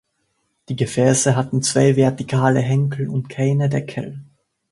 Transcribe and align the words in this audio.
Die 0.67 0.75
Gefäße 0.75 1.35
hatten 1.35 1.61
zwei 1.61 1.95
vertikale 1.95 2.59
Henkel 2.59 3.07
und 3.07 3.29
keine 3.29 3.69
Deckel. 3.69 4.23